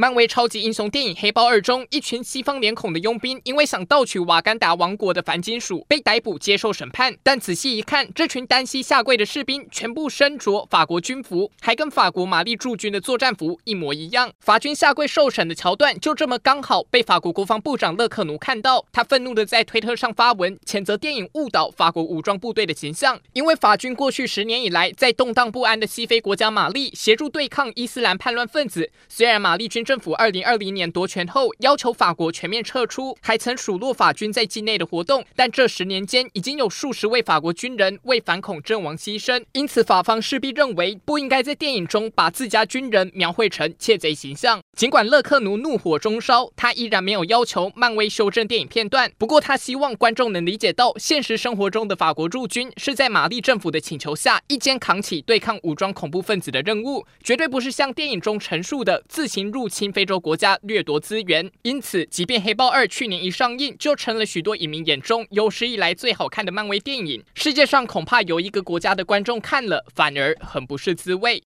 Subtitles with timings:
[0.00, 7.14] 漫威超级英雄电影《黑豹二》中，一群西方脸孔的佣兵因为想盗取瓦干达王国的鈑金属，被逮捕接受审判。
[7.22, 14.32] 但仔细一看，这群单膝下跪的士兵全部身着法国军服，还跟法国玛丽驻军的作战服一模一样。
[14.40, 23.20] 法军下跪受审的桥段就这么刚好被法国国防部长勒克努看到，他愤怒地在推特上发文，谴责电影误导法国武装部队的形象。
[23.34, 44.60] 因为法军过去十年以来，在动荡不安的西非国家马利协助对抗伊斯兰叛乱分子，虽然马利军政府二零二零年夺权后要求法国全面撤出，还曾数落法军在境内的活动，但这十年间已经有数十位法国军人为反恐阵亡牺牲，因此法方势必认为不应该在电影中把自家军人描绘成窃贼形象。
[44.76, 60.20] 尽管勒克努怒火中烧，他依然没有要求漫威修正电影片段，不过他希望观众能理解到现实生活中的法国驻军是在玛丽政府的请求下一肩扛起对抗武装恐怖分子的任务，绝对不是像电影中陈述的自行入侵侵非洲。
[60.20, 71.38] 国家掠夺资源，因此，即便《黑豹二》去年一上映就成了许多影迷眼中有史以来最好看的漫威电影，世界上恐怕有一个国家的观众看了反而很不是滋味。